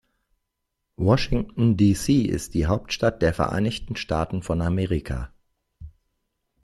[0.97, 2.23] Washington, D.C.
[2.23, 5.31] ist die Hauptstadt der Vereinigten Staaten von Amerika.